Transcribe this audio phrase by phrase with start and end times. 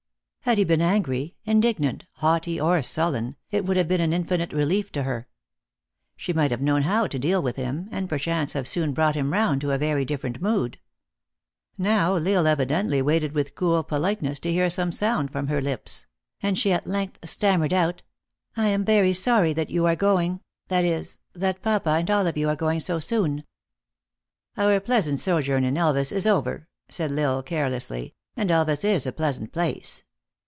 [0.45, 4.91] Had he been angry, indignant, haughty, or sullen, it would have been an infinite relief
[4.93, 5.27] to her.
[6.17, 9.13] She might have known how to deal with him, and per chance have soon brought
[9.15, 10.79] him round to a very differ ent mood.
[11.77, 16.07] Now L lsle evidently waited with cool politeness to hear some sound from her lips;
[16.41, 18.01] and she at length stammered out,
[18.57, 22.35] "I am very sorry that you are going that is, that papa and all of
[22.35, 23.43] you are going so soon.""
[24.57, 29.13] Our pleasant sojourn in Elvas is over!" said L lsle, carelessly, "and Elvas is a
[29.13, 30.03] pleasant place.